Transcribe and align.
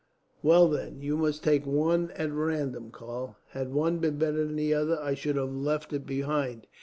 "Well 0.41 0.67
then, 0.67 1.03
you 1.03 1.15
must 1.15 1.43
take 1.43 1.63
one 1.63 2.09
at 2.15 2.31
random, 2.31 2.89
Karl. 2.89 3.37
Had 3.49 3.71
one 3.71 3.99
been 3.99 4.17
better 4.17 4.43
than 4.43 4.55
the 4.55 4.73
other, 4.73 4.99
I 4.99 5.13
should 5.13 5.35
have 5.35 5.53
left 5.53 5.93
it 5.93 6.07
behind. 6.07 6.65